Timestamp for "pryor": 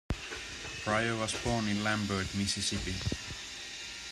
0.83-1.15